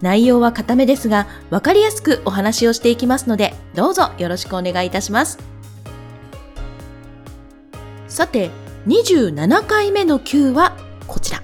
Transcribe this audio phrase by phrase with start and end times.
[0.00, 5.38] 内容は固めですが分かりやすくお話をしていきますのでどうぞよろしくお願いいたします。
[8.08, 8.50] さて、
[8.86, 10.76] 27回目の Q は
[11.06, 11.42] こちら。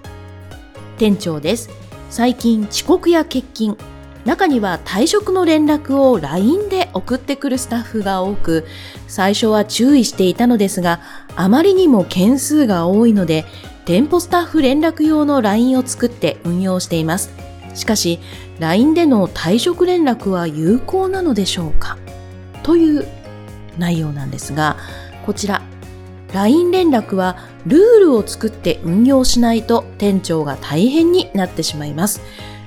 [0.99, 1.71] 店長です。
[2.11, 3.77] 最近遅刻や欠勤、
[4.25, 8.65] 中には退職の連絡を LINE で送ってくるスタッフが多く、
[9.09, 11.01] 最初は注意していたのですが、
[11.37, 13.45] あまりにも件数が多いので、
[13.85, 17.31] 店舗スタッフ連絡用の LINE を作って運用しています。
[17.75, 18.21] しかし、
[18.61, 21.99] LINE での退職連絡は有効なのでしょうか？
[22.63, 23.07] という
[23.79, 24.77] 内容なんですが、
[25.27, 25.63] こちら、
[26.33, 32.21] LINE 連絡はルールを作って運用しないと店長が大変になってしまいます。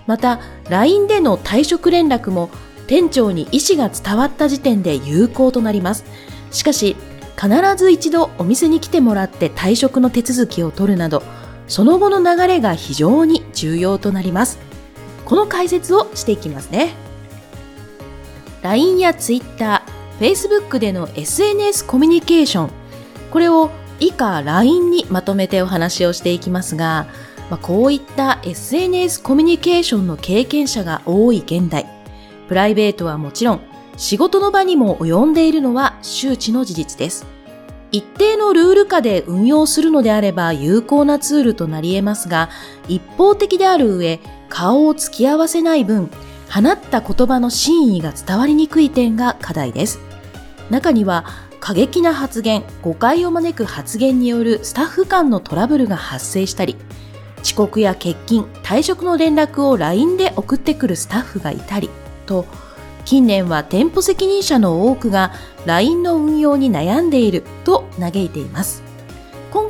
[0.06, 2.50] また LINE での退職連絡も
[2.88, 6.06] 店長に意思が伝わった時点で有効となります。
[6.52, 6.95] しかし
[7.36, 11.22] 必ず一度お店に来てもらって退職の手続きを取るなど
[11.67, 14.58] その後の流れが非常に重要となります。
[15.28, 16.94] この解説をしていきますね
[18.64, 19.83] LINE や Twitter、
[20.20, 22.72] Facebook での SNS コミュニケーション
[23.31, 27.08] これを以下 LINE にまとめてお話をしていきますが
[27.50, 31.86] まあ、こういった SNS コミュニケーションの経験者が多い現代、
[32.48, 33.61] プライベートはもちろん、
[33.95, 37.25] 仕事の場にも及んでいるのは周知の事実です。
[37.89, 42.50] 一定のルール下で運用するのであれば有効なツールとなり得ますが、
[42.89, 46.09] 一方的である上、顔を突き合わせない分、
[46.50, 50.00] 放った言葉の真意が伝わりにくい点が課題です。
[50.70, 51.26] 中には、
[51.59, 56.77] 過激な発言、誤解を招く発言によるスタッフ間のトラブルが発生したり、
[57.42, 61.89] 遅刻や欠勤、退職の連絡を LINE で送ってくるスタッフがいたり、
[62.26, 62.45] と、
[63.05, 65.32] 近年は店舗責任者の多くが
[65.66, 68.83] LINE の運用に悩んでいると嘆いています。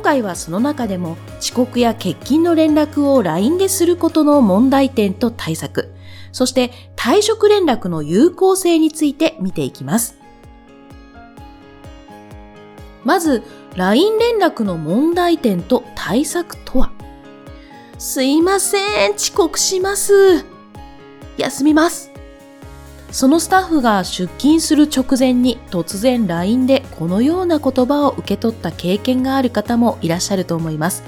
[0.08, 5.92] 今回はその中でも遅刻や欠勤の連絡を LINE ですることの問題点と対策、
[6.32, 10.16] そして退職連絡の有効性について見ていきます。
[13.04, 13.42] まず、
[13.76, 16.90] LINE 連絡の問題点と対策とは？
[17.98, 20.46] すいません、遅刻します。
[21.36, 22.10] 休みます。
[23.10, 31.02] そのスタッフが出勤する直前に突然 LINE でこのような言葉を受け取った経験がある方もいらっしゃると思います。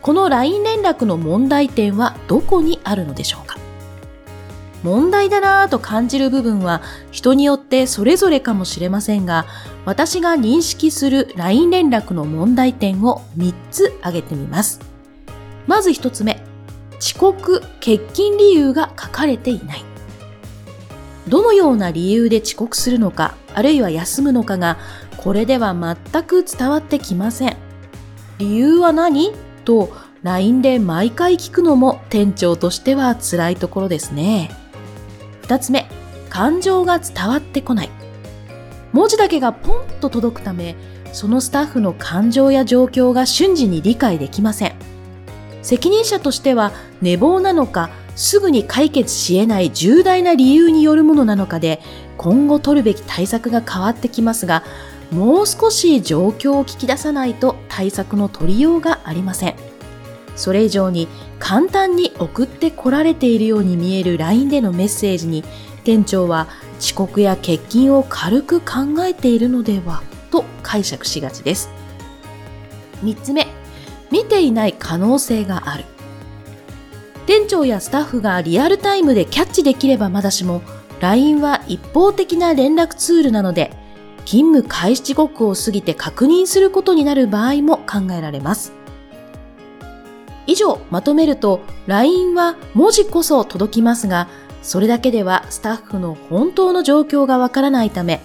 [0.00, 3.58] この LINE 連絡の問題点はどこにあるのでしょうか？
[4.82, 6.80] 問題だなぁと感じる部分は
[7.10, 9.46] 人によってそれぞれかもしれませんが、
[9.84, 14.80] 私が認識する LINE 連絡の問題点を3つ挙げてみます。
[15.66, 16.40] まず一つ目、
[16.98, 19.84] 遅刻、欠勤理由が書かれていない。
[21.28, 24.78] どのような理由で遅刻するのか、あるいは休むのかが、
[25.16, 27.56] これでは全く伝わってきません。
[28.38, 29.32] 理由は何？
[29.64, 29.90] と
[30.22, 34.50] LINE で毎回聞くのも店長としては辛いところですね。
[35.42, 35.88] 二つ目、
[36.30, 37.90] 感情が伝わってこない。
[38.92, 40.76] 文字だけがポンと届くため、
[41.12, 44.74] そのスタッフの感情や状況が瞬時に理解できません。
[45.62, 46.72] 責任者としては
[47.02, 51.80] 寝坊なのかすぐに解決し得ない重大な理由によるものなのかで
[52.16, 54.64] 今後取るべき対策が変わってきますが
[55.12, 59.54] もう少し状況を聞き出さないと対策の取りようがありません。
[60.34, 65.44] それ以上に簡単に送ってこられているように見える LINE でのメッセージに
[65.84, 66.46] 店長は
[66.78, 71.70] 遅刻や欠勤を軽く考えているのではと解釈しがちです。
[73.02, 73.46] 3つ目
[74.10, 75.84] 見ていない可能性がある。
[77.26, 80.62] 店長やスタッフがリアルタイムでキャッチできればまだしも
[81.00, 83.72] LINE は一方的な連絡ツールなので
[84.24, 88.72] 勤務開始時刻を過ぎて確認することになる場合も考えられます
[90.46, 94.28] 以上まとめると LINE は文字こそ届きますが
[94.62, 98.20] それだけではスタッフの本当の状況がわからないため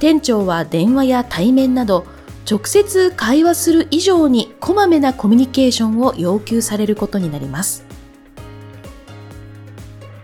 [0.00, 2.06] 店長は電話や対面など
[2.50, 7.87] 直接会話する以上にこまめなコミュニケーションを要求されることになります。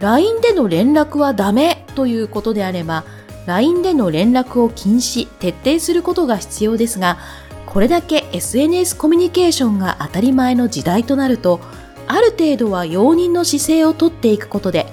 [0.05, 3.05] LINE での連絡はダメということであれば、
[3.47, 7.17] LINE での連絡を禁止、徹底することが必要ですが、
[7.65, 11.59] これだけ SNS コミュニケーションが当たり前の時代となると、
[12.07, 14.87] ある程度は容認の姿勢をとっていくことで、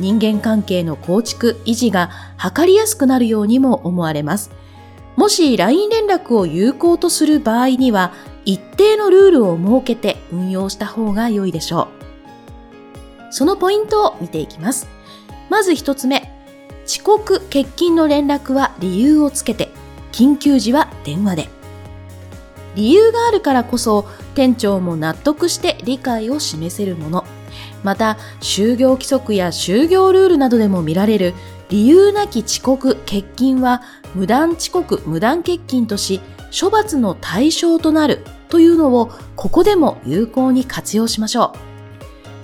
[0.00, 4.50] 人間関係の構築、維持が図りやすくなるようにも思われます。
[5.14, 8.12] もし LINE 連絡を有効とする場合には、
[8.44, 11.95] 一定のルールを設けて運用した方が良いでしょう。
[13.30, 14.88] そのポイントを見ていきます。
[15.48, 16.32] まず一つ目、
[16.86, 19.70] 遅刻、欠勤の連絡は理由をつけて、
[20.12, 21.48] 緊急時は電話で。
[22.74, 27.24] 理由があるからこそ店長も納得して理解を示せるもの。
[27.82, 31.34] また、就業規則や就業ルールなどでも見られる
[31.68, 33.82] 理由なき遅刻、欠勤は
[34.14, 36.20] 無断遅刻、無断欠勤とし、
[36.58, 41.75] 処罰の対象となるというのをここでも有効に活用しましょう。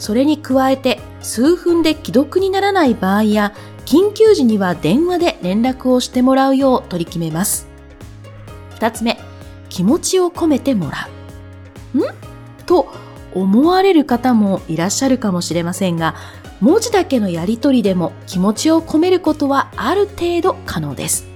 [0.03, 3.55] それに加えて数分で既読にならない場合や
[3.85, 7.69] 緊急時には電話で連絡をしてもらうよう取り決めます。
[8.75, 9.21] 二つ目、
[9.69, 11.09] 気持ちを込めてもら
[11.95, 11.99] う。
[11.99, 12.03] ん？
[12.67, 12.93] と
[13.33, 16.17] 思われる方もいらっしゃるかもしれませんが、
[16.61, 21.29] 文字だけのやりとりでも気持ちを込めることはある程度可能です。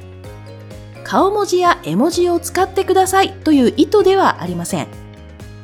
[1.05, 4.89] 顔文字や絵文字を使ってくださいという意図ではありません。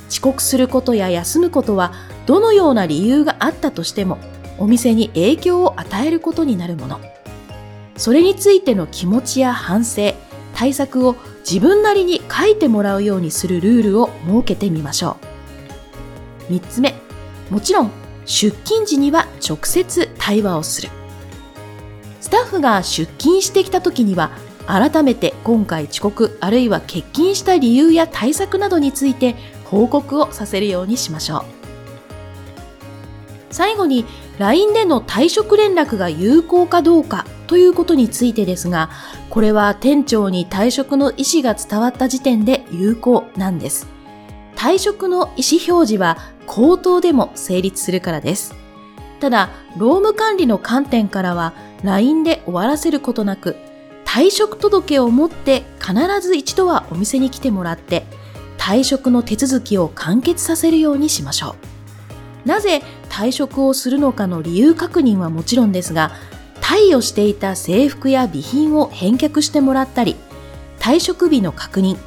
[0.08, 1.92] 遅刻することや休むことは
[2.26, 4.18] どのような理由があったとしても
[4.58, 7.00] お店に影響を与えることになるもの。
[7.96, 10.14] それについての気持ちや反省、
[10.54, 11.16] 対策を
[11.48, 15.16] 自分なりに書いてもらうようにするルールを設けてみましょ
[16.48, 16.52] う。
[16.52, 16.94] 三つ目、
[17.50, 17.90] もちろん
[18.24, 20.88] 出勤時には直接対話をする。
[22.20, 24.30] スタッフが出勤してきた時には
[24.66, 29.34] 改めて今回遅刻あるいは欠勤した理由や対策などについて
[29.64, 31.61] 報告をさせるようにしましょう。
[33.52, 34.04] 最後に
[34.38, 38.90] LINE での退職連絡が有効かどうかということについてですが、
[39.30, 43.86] これは店長に退職の意思が伝わった時点で有効なんです。
[44.56, 48.54] 退職の意思表示は口頭でも成立するからです。
[49.20, 51.52] ただ、労務管理の観点からは
[51.84, 53.56] LINE で終わらせることなく、
[54.04, 58.04] 退職届を持って必ず一度はお店に来てもらって
[58.58, 61.56] 退職の手続きを完結させるようにしましょ
[62.44, 62.48] う。
[62.48, 66.12] なぜ退職をするのかの理由確認はもちろんですが、
[66.62, 70.16] 貸与していた制服や備品を返却してもらったり、
[70.78, 71.98] 退職日の確認、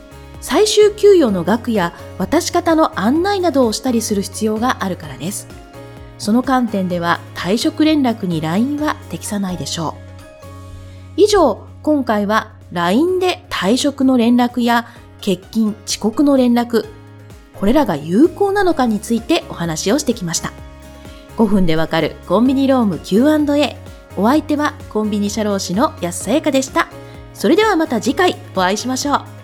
[0.41, 5.47] 最終給与の額や渡し方の案内などをしたりする必要があるからです。
[6.17, 9.95] その観点では退職連絡に LINE は適さないでしょ
[11.17, 11.21] う。
[11.21, 14.87] 以上、今回は LINE で退職の連絡や
[15.19, 16.87] 欠勤、遅刻の連絡、
[17.59, 20.64] これらが有効なのかについてお話をしてきました。
[21.37, 23.77] 5分でわかるコンビニローム Q&A。
[24.17, 26.87] お相手はコンビニ社労士の安さやかでした。
[27.33, 29.34] それではまた次回お会いしましょう。